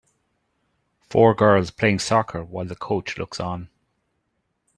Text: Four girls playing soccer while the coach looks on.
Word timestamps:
Four 1.11 1.35
girls 1.35 1.69
playing 1.69 1.99
soccer 1.99 2.43
while 2.43 2.65
the 2.65 2.75
coach 2.75 3.19
looks 3.19 3.39
on. 3.39 3.69